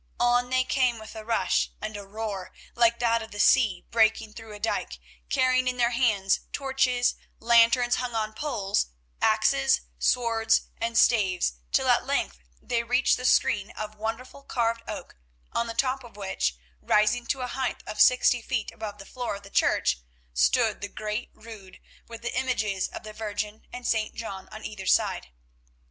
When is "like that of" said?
2.73-3.29